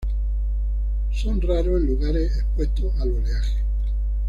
Son 1.11 1.39
raros 1.39 1.79
en 1.79 1.85
lugares 1.85 2.37
expuestos 2.37 2.91
al 3.01 3.11
oleaje. 3.11 3.63